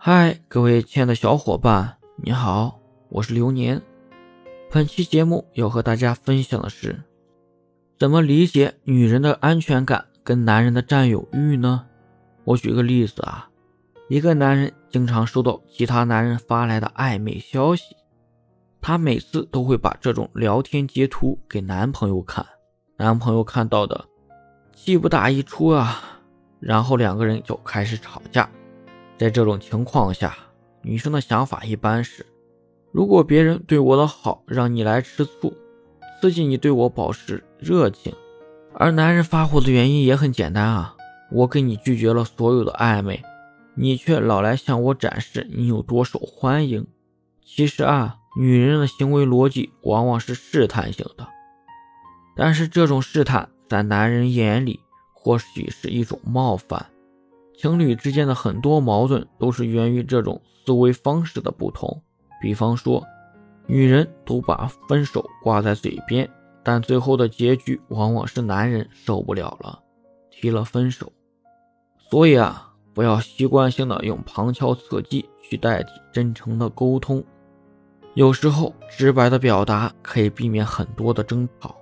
[0.00, 3.82] 嗨，各位亲爱的小伙伴，你好，我是流年。
[4.70, 7.02] 本期节目要和大家分享的是，
[7.98, 11.84] 怎么理解女人的安全感跟男人的占有欲呢？
[12.44, 13.50] 我举个例子啊，
[14.08, 17.96] 一个男人经常收到其他男人发来的暧昧消息，
[18.80, 22.46] 他每次都会把这种聊天截图给男朋友看，
[22.96, 24.04] 男朋友看到的
[24.72, 26.20] 气不打一处啊，
[26.60, 28.48] 然后两个人就开始吵架。
[29.18, 30.38] 在这种情况下，
[30.80, 32.24] 女生的想法一般是：
[32.92, 35.52] 如果别人对我的好让你来吃醋，
[36.20, 38.12] 刺激你对我保持热情；
[38.74, 40.94] 而男人发火的原因也很简单啊，
[41.32, 43.20] 我给你拒绝了所有的暧昧，
[43.74, 46.86] 你却老来向我展示你有多受欢迎。
[47.44, 51.26] 其实啊，女人的行为逻辑往往是试探性的，
[52.36, 54.78] 但是这种试探在男人眼里
[55.12, 56.86] 或许是一种冒犯。
[57.60, 62.00] 情侣之间的很多矛盾都是源于这种思维方式的不同。
[62.40, 63.04] 比方说，
[63.66, 66.30] 女人都把分手挂在嘴边，
[66.62, 69.76] 但最后的结局往往是男人受不了了，
[70.30, 71.12] 提了分手。
[72.08, 77.24] 所以啊，不要习惯性的用旁敲侧击去代替真诚的沟通。
[78.14, 81.74] 有时候，直白的表达可以避免很多的争吵。